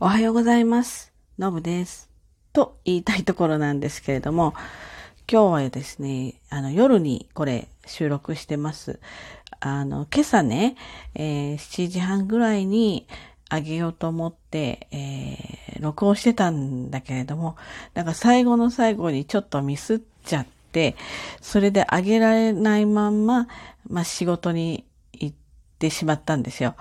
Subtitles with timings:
[0.00, 1.12] おはようございます。
[1.38, 2.10] のぶです。
[2.52, 4.52] と言いたいところなんですけれども、
[5.30, 8.98] 今日はですね、あの夜にこれ収録してます。
[9.60, 10.74] あの、今朝ね、
[11.14, 13.06] えー7時半ぐらいに
[13.48, 17.54] あげようと思って、えー録音してたんだけれども、
[17.94, 20.96] なんか最後の最後にちょっとミスっちゃって、
[21.40, 23.46] それであげられないまんま、
[23.88, 25.36] まあ仕事に行っ
[25.78, 26.74] てしまったんですよ。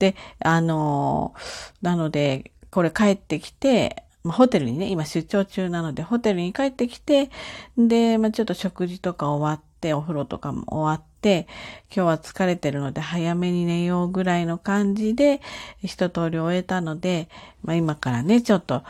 [0.00, 1.34] で、あの
[1.82, 7.30] なので、これ帰ってきて、まあ、ホテルにね、今出張中なので、ホテルに帰ってきて、
[7.78, 11.46] で、まあ、ちょっと食事とか終わって、お風呂とかも終わって、
[11.94, 15.42] 今日は疲れてるので早めに寝ようぐらいの感じで、
[15.82, 17.28] 一通り終えたので、
[17.62, 18.82] まあ、今からね、ちょっと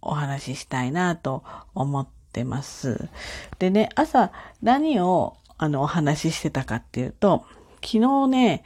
[0.00, 3.08] お話ししたいなと思ってます。
[3.58, 7.44] でね、朝何をあのお話ししてたかっていうと、
[7.82, 8.64] 昨日ね、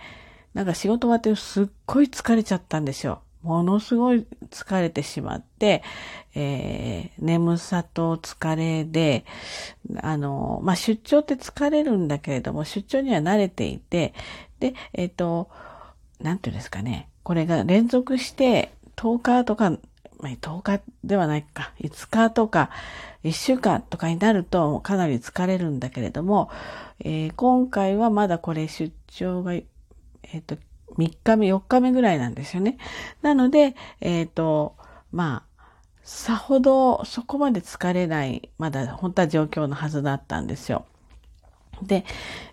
[0.54, 3.22] なんか仕事終わってすっごい疲れちゃったんですよ。
[3.42, 5.82] ものすごい疲れてしまって、
[6.34, 9.24] えー眠さと疲れで、
[10.02, 14.14] あの、まあ、出張って疲れるんだけれども、出張には慣れていて、
[14.60, 15.50] で、えっ、と、
[16.20, 19.78] なんていうんですかね、これが連続して10日とか、ま
[20.24, 22.70] あ、10日ではないか、5日とか、
[23.24, 26.50] 1週間とかになるとかなり疲れるんだけれども、
[27.00, 29.52] えー今回はまだこれ出張が、
[30.22, 30.56] えっ、と、
[30.96, 32.78] 3日目、4日目ぐらいなんですよね。
[33.22, 34.76] なので、えっ、と、
[35.12, 35.62] まあ、
[36.02, 40.86] さほどそこまで疲れない、まだ本当は状況のはずだったんですよ。
[41.82, 42.04] で、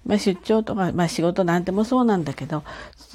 [0.05, 2.63] まあ、出張とか、まあ、仕事なんてもそうなんだけど、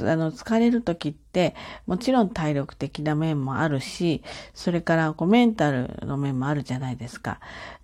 [0.00, 1.54] あの、疲れる時って、
[1.86, 4.22] もちろん体力的な面もあるし、
[4.54, 7.40] それからこうメンタルの面もあるじゃないですか。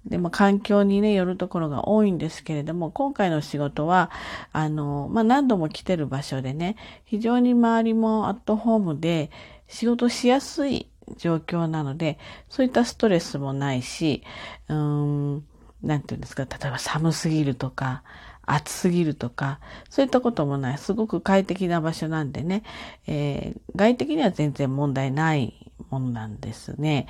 [0.07, 4.11] でも環境にね、よるところが多いんですけれども、今回の仕事は、
[4.53, 9.31] あの、まあ、何度も来てる場所でね、非常に周りもアットホームで、
[9.69, 14.23] 仕事しやすい状況なので、そういったストレスもないし、
[14.69, 15.45] うーん、
[15.83, 18.03] なんていうんですか、例えば寒すぎるとか、
[18.47, 19.61] 暑すぎるとか、
[19.91, 22.63] そういったこともない、すごく快適な場所なんでね、
[23.07, 27.07] えー外的には全然問題ないものなんですね。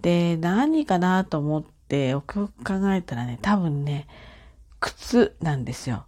[0.00, 4.06] で、何かなと思ってよくよく考えたらね、多分ね、
[4.80, 6.06] 靴なんですよ。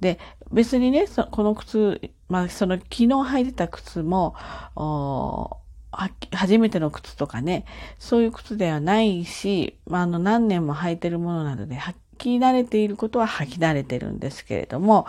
[0.00, 0.18] で、
[0.52, 4.34] 別にね、そこの靴、まあ、その昨日履いてた靴も、
[5.92, 7.64] 初めての靴とかね、
[7.98, 15.06] そういう靴ではないし、まあ、あの何年も履いてるものなので、履き慣れていることは履き慣れてるんですけれども、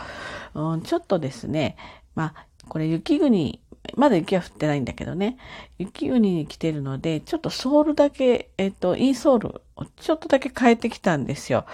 [0.53, 1.77] うん、ちょっとですね、
[2.15, 3.61] まあ、これ雪国、
[3.95, 5.37] まだ雪は降ってないんだけどね、
[5.77, 11.65] 雪国に来てるので、ちょっとソールだけ、えっと、インソールをちょっとだけ変えてきたんですよ。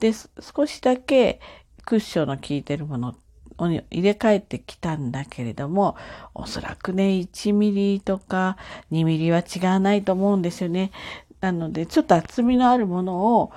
[0.00, 1.40] で、少しだけ
[1.84, 3.14] クッションの効いてるもの
[3.58, 5.96] 入れ替えてきたんだけれども、
[6.34, 8.56] おそらくね、1ミリとか
[8.92, 10.90] 2ミリは違わないと思うんですよね。
[11.40, 13.52] なので、ちょっと厚みのあるものを、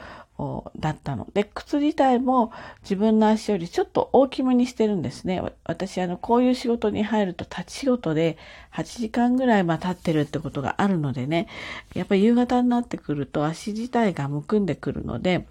[0.77, 1.27] だったの。
[1.33, 5.41] で、靴自体も自分の足よりちょっと大きめにしてるんですね。
[5.65, 8.37] 私、あの、こういう仕事に入ると立ち仕事で
[8.73, 11.47] 8時間ぐらいまあ立ってるってことがあるのでね、
[11.93, 15.45] やっぱり夕方になってくると足自体がむくんでくるので、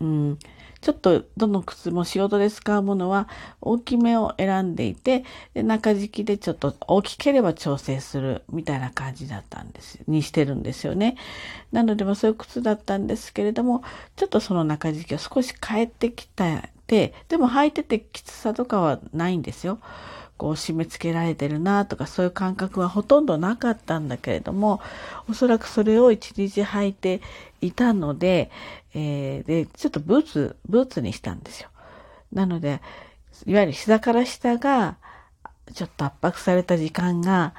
[0.00, 0.38] うん、
[0.84, 3.26] ちょっとどの靴も仕事で使うものは
[3.62, 5.24] 大きめを選んでいて、
[5.54, 11.16] で中敷きでちょっと大きければ調整するみたいな感じだったんです、にしてるんですよね。
[11.72, 13.82] なので、まあそういう靴だったんですけれども、
[14.16, 19.78] ちょっとその中敷きを少し変えてきたて、でも履いててきつさとかはないんですよ。
[20.36, 24.80] こう締め付けられてるなとかそういう感覚はほとんどなかったんだけれども
[25.28, 27.20] おそらくそれを一日履いて
[27.60, 28.50] いたので,、
[28.94, 31.68] えーでちょっとブーツブーツにしたんですよ。
[32.32, 32.80] なので
[33.46, 34.96] いわゆる膝から下が
[35.72, 37.54] ちょっと圧迫された時間が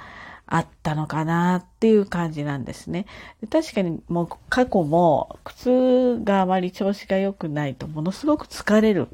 [0.47, 3.05] あったのかなっていう感じなんですね。
[3.49, 9.07] 確かにもう過去も靴があまり調子が良くないとものすごく疲れる。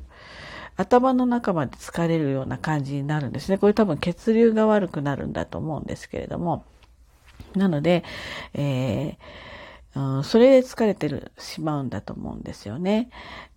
[0.82, 3.58] 頭の中まで疲れるような感じになるんですね。
[3.58, 6.66] これ多分血流が悪くなるんだと思うんですけれども。
[7.56, 8.04] なので、
[8.54, 13.10] えー、それで疲れてるしまうんだと思うんですよね。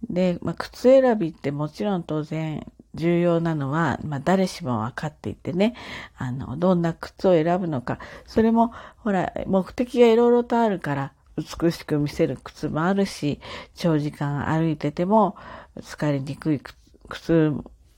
[0.09, 5.75] で、まあ、靴選びってもちろん当然重要なのは、まあ、誰しも分かっていてね、
[6.17, 13.41] あの、どんな靴を選ぶのか、それも、ほら、目的がいろいろとあるから、美しく見せる靴もあるし、
[13.75, 15.37] 長時間歩いてても
[15.81, 16.76] 疲れにくい靴
[17.09, 17.53] 靴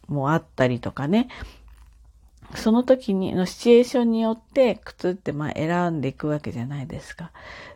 [0.08, 1.28] もあったりとかね、
[2.54, 7.32] その時にのシチュエーションによって靴ってまあ選んでいくわけじゃないですか。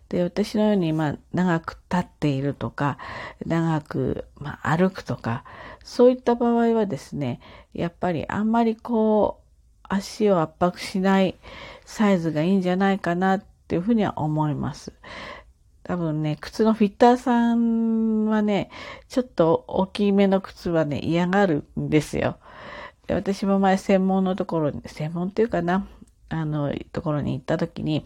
[0.09, 2.99] で、私のようにまあ長く立っているとか、
[3.47, 5.45] 長くまあ歩くとか、
[5.85, 7.41] そういった場合はですね、
[7.73, 9.47] やっぱりあんまりこう
[9.83, 11.37] 足を圧迫しない
[11.85, 14.93] サイズがいいんじゃないかなっていうふうには思います。
[15.91, 18.71] 多分ね、靴のフィッターさんはね、
[19.09, 22.37] ちょっと大きめの靴はね、嫌がるんですよ。
[23.09, 25.89] で私も前専門のところに、専門っていうかな、
[26.29, 28.05] あの、ところに行った時に、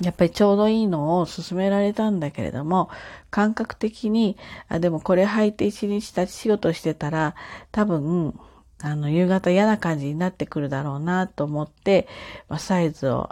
[0.00, 2.90] やっぱりちょうどいいのを勧められたんだけれども、
[3.30, 4.36] 感覚的に、
[4.68, 7.36] あ、でもこれ履いて一日立ち仕事してたら、
[7.70, 8.36] 多分、
[8.82, 12.08] あの、夕方嫌な感じになってくるだろうなと思って、
[12.48, 13.28] まあ、サイズを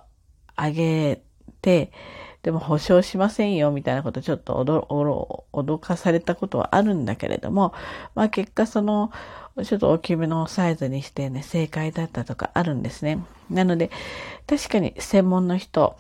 [0.57, 1.23] 上げ
[1.63, 1.91] て、
[2.45, 7.73] でも保証しませんよ、みたいなことちょっと脅かされたことはあるんだけれども、
[8.15, 9.11] まあ結果その、
[9.65, 13.25] ちょっと大きめのサイズにしてね、正解だったとかあるんですね。
[13.49, 13.91] なので、
[14.47, 15.97] 確かに専門の人、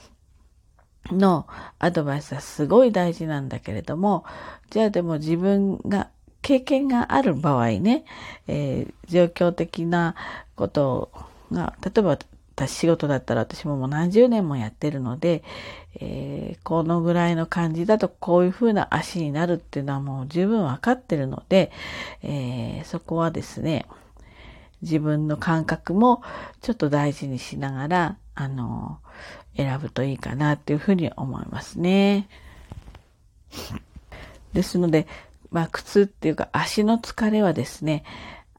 [1.10, 1.46] の
[1.78, 4.24] アドバイスはすごい大事なんだけれども、
[4.70, 6.08] じゃあでも自分が
[6.40, 8.04] 経験がある場合ね、
[8.46, 10.14] えー、状況的な
[10.56, 11.10] こと
[11.52, 12.18] が、例えば
[12.56, 15.42] 私仕事だったら私ももう何十年もやってるので、
[16.00, 21.70] えー、このぐらいの感じだとこういう風な足になるっていうのはもう十分わかってるので、
[22.22, 23.86] えー、そこはですね、
[24.82, 26.22] 自分の感覚も
[26.60, 28.98] ちょっと大事にしながら、あの、
[29.56, 32.28] 選ぶといいかなっていうふうに思いますね。
[34.52, 35.06] ですので、
[35.50, 38.04] まあ、靴っていうか足の疲れはですね、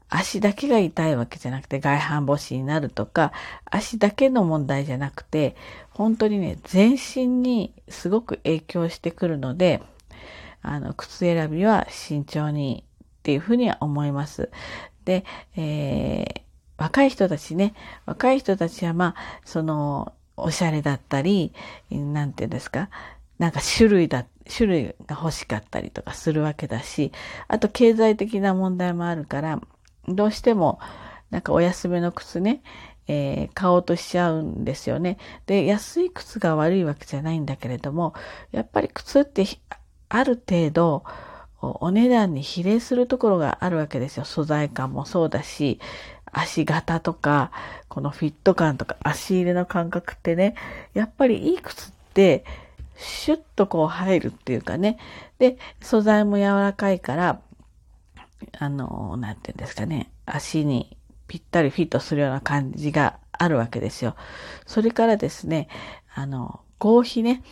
[0.08, 3.32] 足だけが痛いわけじゃなくて外反母趾になるとか、
[3.64, 5.56] 足だけの問題じゃなくて、
[5.90, 9.82] 本当にね、全身にすごく影響してくるので、
[10.62, 14.50] あの、靴選びは慎重にっていうふうには思います。
[15.04, 15.24] で、
[15.56, 16.40] えー、
[16.78, 17.74] 若い人たちね、
[18.04, 21.52] 若い人たちはまあ、その、おしゃれだったり、
[21.90, 22.90] なんていうんですか、
[23.38, 27.12] なんか種類だ、種類が欲しかったりとかするわけだし、
[27.48, 29.60] あと経済的な問題もあるから、
[30.08, 30.78] どうしても、
[31.30, 32.62] なんかお安めの靴ね、
[33.08, 35.18] えー、買おうとしちゃうんですよね。
[35.46, 38.14] で、安い靴が悪いわけじゃないんだけれども、
[38.52, 39.44] やっぱり靴って
[40.08, 41.04] ある程度、
[41.60, 44.24] お値段に比例するところがあるわけですよ。
[44.24, 45.80] 素材感もそうだし、
[46.32, 47.50] 足型とか、
[47.88, 50.54] このフィット感とか足入れの感覚ってね、
[50.92, 52.44] やっぱりいい靴って、
[52.96, 54.98] シュッとこう入るっていうかね。
[55.38, 57.40] で、素材も柔らかいから、
[58.58, 60.96] あの、なんていうんですかね、足に
[61.28, 64.16] ぴったりフィットするような感じがあるわけですよ。
[64.66, 65.68] それからですね、
[66.14, 67.42] あの、合皮ね。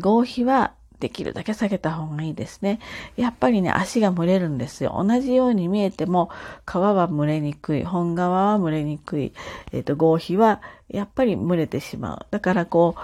[0.00, 2.78] 合皮はできるだけ下げた方がいいですね。
[3.16, 5.02] やっぱりね、足が蒸れるんですよ。
[5.02, 6.30] 同じように見えても、
[6.66, 7.84] 皮は蒸れにくい。
[7.84, 9.32] 本側は蒸れにくい。
[9.72, 12.26] えっ、ー、と、合皮はやっぱり蒸れてしまう。
[12.30, 13.00] だからこう、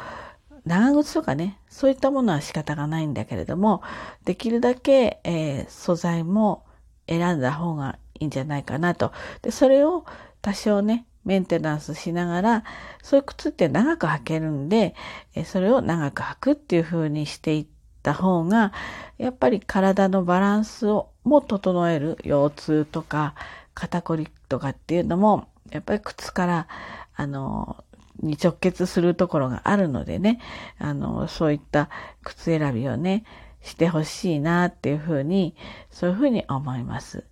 [0.67, 3.83] 長靴とかね、そういったものは仕方がないんだけれども、
[4.25, 6.65] できるだけ、えー、素材も
[7.09, 9.13] 選んだ方がいいんじゃないかなと。
[9.43, 10.05] で、それを
[10.43, 12.65] 多少ね、メンテナンスしながら、
[13.03, 14.95] そういう靴って長く履けるんで
[15.35, 17.67] え、それを長く履くっていう風にしていっ
[18.03, 18.73] た方が、
[19.19, 23.35] やっぱり体のバランスをも整える腰痛とか
[23.75, 26.69] 肩こりとかっていうのも、やっぱり靴から、
[27.15, 27.85] あの、
[28.23, 30.41] に直結するところがあるのでね、
[30.79, 31.91] あの、そういった
[32.23, 33.25] 靴選びをね、
[33.63, 35.57] してほしいなっていうふうに、
[35.91, 37.25] そういうふうに思います。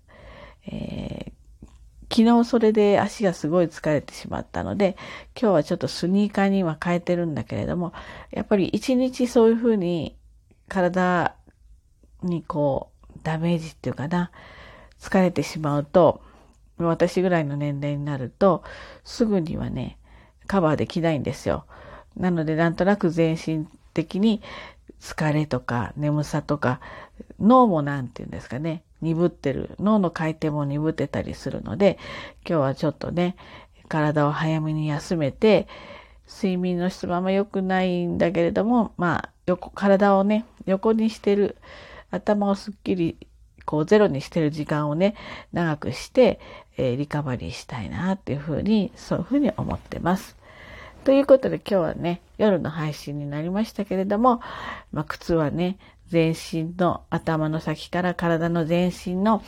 [0.67, 1.35] えー、
[2.11, 4.97] 昨日それで足がすごい疲れてしまったので、
[5.41, 7.93] 今日はちょっとスニーカーには変えてるんだけれども、
[8.31, 10.17] やっぱり一日そういうふうに
[10.69, 11.37] 体
[12.23, 14.31] にこう、ダメージっていうかな、
[14.99, 16.23] 疲れてしまうと、
[16.79, 18.65] 私ぐらいの年齢になると、
[19.05, 19.99] すぐにはね、
[20.47, 21.65] カバーできないんですよ。
[22.17, 24.43] なので、なんとなく全身的に
[25.01, 26.81] 疲れとか眠さとか、
[27.41, 31.99] 脳もなんて言うんですかね、鈍ってる、脳の回転も鈍ってたりするので、
[32.49, 33.37] 今日はちょっとね、
[33.89, 35.69] 体を早めに休めて、
[36.27, 41.57] 睡眠の質もあんま良くないんだけれども、まあ、横、体をね、横にしてる、
[42.11, 43.19] 頭をすっきり、
[43.65, 45.15] こうゼロにしてる時間をね、
[45.53, 46.41] 長くして、
[46.77, 50.37] えー、リカバリーしたいなっていうふうに、そういうふうに思ってます。
[51.05, 54.41] ということで今日はね、夜の配信になりましたけれども、
[54.93, 55.77] まあ、靴はね、
[56.09, 59.43] 全身の頭の先から体の全身の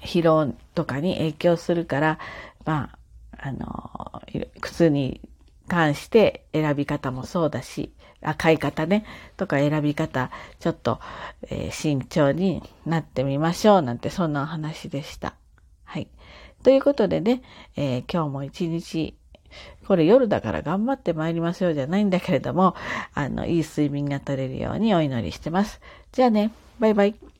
[0.00, 2.18] 疲労とかに影響するから、
[2.64, 2.90] ま
[3.38, 4.22] あ、あの、
[4.60, 5.20] 靴に
[5.66, 7.92] 関して選び方もそうだし、
[8.36, 9.04] 買い方ね、
[9.36, 11.00] とか選び方、ちょっと、
[11.48, 15.34] えー、慎重になってみましょうなんてそんなお話でした。
[15.84, 16.08] はい。
[16.62, 17.42] ということでね、
[17.76, 19.16] えー、今日も一日、
[19.86, 22.76] これ夜だから頑張って参りましょうじゃないんだけれども、
[23.14, 25.80] あの、いい睡眠が取れるようにお祈りしてます。
[26.12, 27.39] じゃあね、バイバイ。